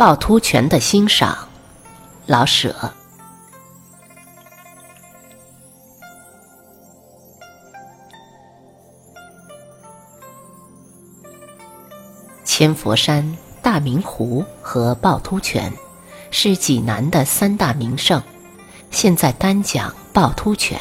[0.00, 1.36] 趵突泉的欣赏，
[2.24, 2.74] 老舍。
[12.46, 15.70] 千佛山、大明湖和趵突泉
[16.30, 18.22] 是济南的三大名胜。
[18.90, 20.80] 现在单讲趵突泉。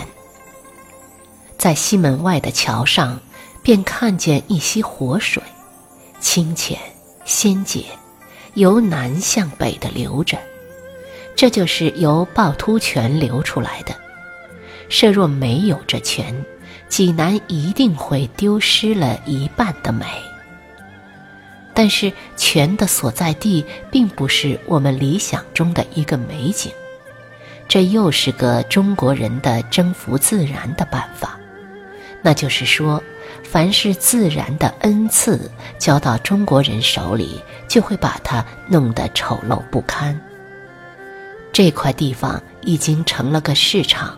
[1.58, 3.20] 在西门外的桥上，
[3.62, 5.44] 便看见一溪活水，
[6.22, 6.80] 清浅
[7.26, 7.84] 鲜洁，
[8.54, 10.38] 由南向北的流着。
[11.36, 13.96] 这就是由趵突泉流出来的。
[14.90, 16.44] 设若没有这泉，
[16.90, 20.06] 济南一定会丢失了一半的美。
[21.74, 26.70] 但是泉的所在地，并不是我们理想中的一个美景。
[27.70, 31.39] 这又是个中国人的征服自然的办法，
[32.22, 33.02] 那就是说，
[33.44, 40.20] 凡是自然的恩赐交到中国人手里，就会把它弄得丑陋不堪。
[41.52, 44.18] 这块地方已经成了个市场，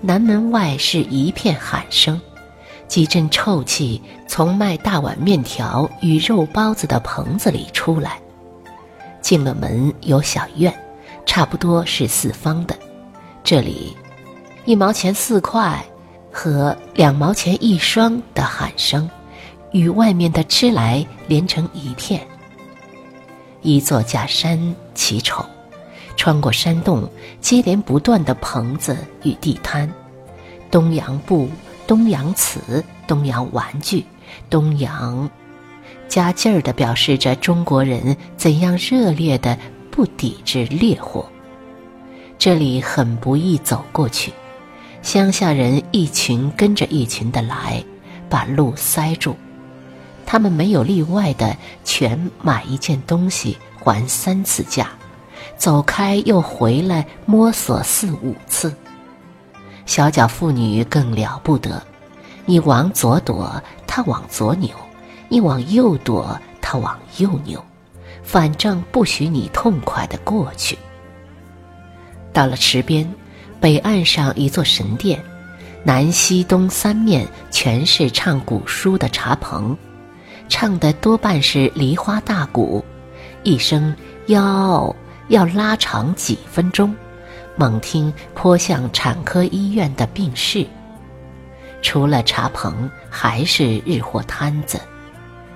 [0.00, 2.20] 南门外是一片喊声，
[2.88, 8.20] 几阵臭气从卖大碗面条与肉包子的棚子里出来。
[9.20, 10.72] 进了门有小院。
[11.28, 12.76] 差不多是四方的，
[13.42, 13.96] 这里
[14.64, 15.84] 一毛钱四块
[16.36, 19.08] 和两毛钱一双的喊声，
[19.72, 22.20] 与外面的吃来连成一片。
[23.62, 25.42] 一座假山奇丑，
[26.14, 27.08] 穿过山洞，
[27.40, 29.90] 接连不断的棚子与地摊，
[30.70, 31.48] 东洋布、
[31.86, 34.04] 东洋瓷、东洋玩具、
[34.50, 35.30] 东洋，
[36.06, 39.56] 加劲儿的表示着中国人怎样热烈的。
[39.90, 41.26] 不抵制烈火，
[42.38, 44.30] 这里很不易走过去。
[45.06, 47.80] 乡下人一群跟着一群的来，
[48.28, 49.36] 把路塞住。
[50.26, 54.88] 他们没有例外的全买一件东西还三次价，
[55.56, 58.74] 走开又回来摸索四五次。
[59.86, 61.80] 小脚妇女更了不得，
[62.44, 64.74] 你往左躲，他往左扭；
[65.28, 67.64] 你往右躲，他往右扭。
[68.24, 70.76] 反正不许你痛快的过去。
[72.32, 73.08] 到了池边，
[73.66, 75.20] 北岸上一座神殿，
[75.82, 79.76] 南西东三面全是唱古书的茶棚，
[80.48, 82.84] 唱的多半是梨花大鼓，
[83.42, 83.92] 一声
[84.28, 84.94] 吆
[85.26, 86.94] 要拉长几分钟，
[87.56, 90.64] 猛听颇像产科医院的病室。
[91.82, 94.80] 除了茶棚，还是日货摊子。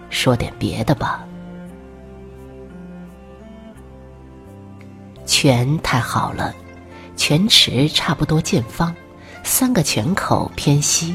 [0.09, 1.25] 说点别的吧。
[5.25, 6.53] 泉太好了，
[7.21, 8.95] 泉池差不多见方，
[9.45, 11.15] 三个泉口偏西，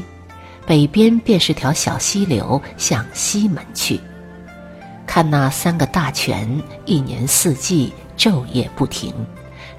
[0.64, 4.00] 北边便是条小溪流向西门去。
[5.04, 9.12] 看那三个大泉，一年四季昼夜不停，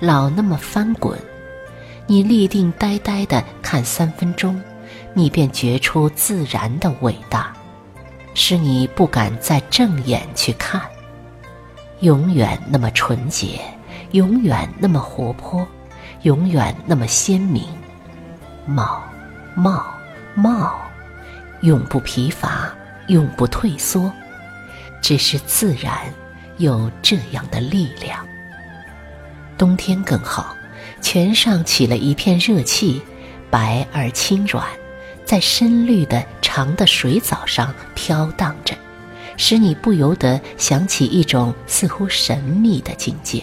[0.02, 1.18] 老那么翻滚，
[2.08, 4.62] 你立定呆呆的看三分钟，
[5.14, 7.54] 你便觉出自然的伟大，
[8.34, 10.82] 使你不敢再正眼去看，
[12.02, 13.62] 永远那么纯洁。
[14.12, 15.68] 永远那么活泼，
[16.28, 17.64] 永远那么鲜明，
[18.66, 19.02] 冒
[19.56, 19.86] 冒
[20.36, 20.76] 冒，
[21.62, 22.70] 永不疲乏，
[23.08, 24.12] 永不退缩，
[25.02, 26.14] 只是自然
[26.58, 28.28] 有这样的力量。
[29.58, 30.54] 冬天更好，
[31.02, 33.02] 泉上起了一片热气，
[33.50, 34.68] 白而轻软，
[35.24, 38.76] 在深绿的长的水藻上飘荡着，
[39.38, 43.42] 使你不由得想起一种似乎神秘的境界。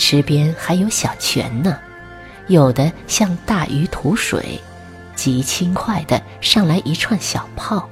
[0.00, 1.78] 池边还有小泉呢，
[2.46, 4.58] 有的像大鱼吐水，
[5.14, 7.86] 极轻快的上来一串小泡；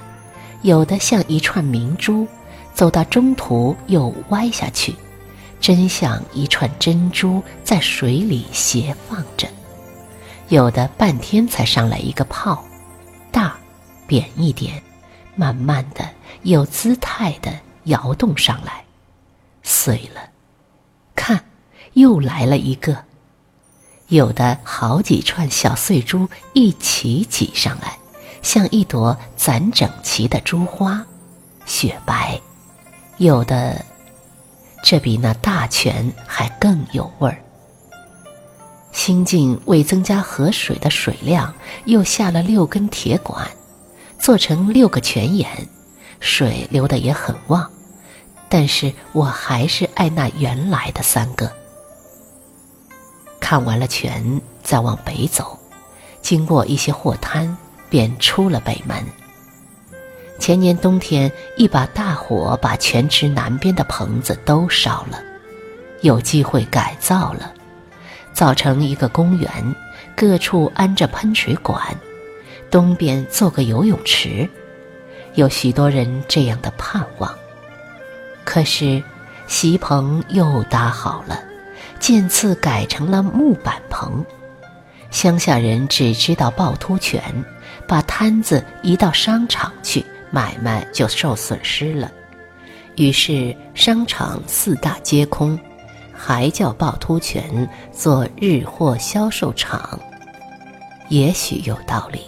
[0.63, 2.27] 有的像一串明珠，
[2.73, 4.95] 走到中途又歪下去，
[5.61, 9.47] 真像一串珍珠在水里斜放着；
[10.49, 12.65] 有的半天才上来一个泡，
[13.31, 13.55] 大，
[14.07, 14.83] 扁一点，
[15.37, 16.09] 慢慢的
[16.43, 17.53] 有姿态的
[17.85, 18.83] 摇动上来，
[19.63, 20.23] 碎了，
[21.15, 21.39] 看。
[21.95, 23.05] 又来了一个，
[24.09, 27.99] 有的好几串小碎珠一起挤上来，
[28.43, 31.05] 像一朵攒整齐的珠花，
[31.67, 32.41] 雪白；
[33.19, 33.85] 有的，
[34.83, 37.43] 这比那大泉还更有味儿。
[38.93, 43.47] 新晋为增加河水的水量，又下了六根铁管，
[44.19, 45.69] 做成六个泉眼，
[46.21, 47.71] 水流的也很旺。
[48.49, 51.53] 但是我还是爱那原来的三个。
[53.49, 55.59] 看完了泉，再往北走，
[56.21, 57.57] 经过一些货摊，
[57.89, 59.03] 便出了北门。
[60.39, 65.23] 前年冬天，一把大火把泉池南边的棚子都烧了，
[66.03, 67.55] 有机会改造了，
[68.35, 69.51] 造成一个公园，
[70.15, 71.83] 各处安着喷水管，
[72.71, 74.47] 东边做个游泳池，
[75.37, 77.35] 有许多人这样的盼望。
[78.45, 79.03] 可是，
[79.47, 81.43] 席棚又搭好了，
[81.99, 84.25] 渐次改成了木板棚。
[85.11, 87.23] 乡下人只知道趵突泉，
[87.87, 92.13] 把摊子移到商场去，买卖就受损失了。
[92.97, 95.59] 于是商场四大皆空，
[96.13, 99.99] 还叫趵突泉做日货销售场，
[101.09, 102.21] 也许有道理。